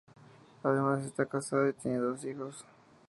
[0.63, 2.65] Además está casado y tiene dos hijos.